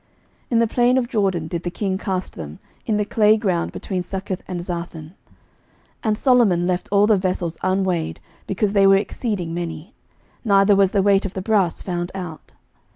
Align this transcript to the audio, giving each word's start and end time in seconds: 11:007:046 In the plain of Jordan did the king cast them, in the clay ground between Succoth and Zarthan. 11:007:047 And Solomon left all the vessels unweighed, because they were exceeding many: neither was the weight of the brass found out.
11:007:046 0.45 0.45
In 0.49 0.57
the 0.59 0.65
plain 0.67 0.97
of 0.97 1.07
Jordan 1.07 1.47
did 1.47 1.61
the 1.61 1.69
king 1.69 1.95
cast 1.99 2.33
them, 2.33 2.57
in 2.87 2.97
the 2.97 3.05
clay 3.05 3.37
ground 3.37 3.71
between 3.71 4.01
Succoth 4.01 4.41
and 4.47 4.59
Zarthan. 4.59 5.11
11:007:047 5.11 5.13
And 6.05 6.17
Solomon 6.17 6.65
left 6.65 6.89
all 6.91 7.05
the 7.05 7.17
vessels 7.17 7.59
unweighed, 7.61 8.19
because 8.47 8.73
they 8.73 8.87
were 8.87 8.97
exceeding 8.97 9.53
many: 9.53 9.93
neither 10.43 10.75
was 10.75 10.89
the 10.89 11.03
weight 11.03 11.25
of 11.25 11.35
the 11.35 11.41
brass 11.43 11.83
found 11.83 12.11
out. 12.15 12.53